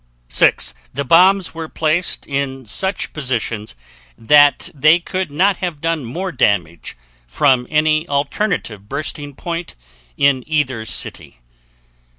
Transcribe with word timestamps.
6. 0.29 0.73
The 0.91 1.05
bombs 1.05 1.53
were 1.53 1.69
placed 1.69 2.25
in 2.25 2.65
such 2.65 3.13
positions 3.13 3.75
that 4.17 4.71
they 4.73 4.99
could 4.99 5.29
not 5.29 5.57
have 5.57 5.79
done 5.79 6.05
more 6.05 6.31
damage 6.31 6.97
from 7.27 7.67
any 7.69 8.07
alternative 8.09 8.89
bursting 8.89 9.35
point 9.35 9.75
in 10.17 10.43
either 10.47 10.87
city. 10.87 11.39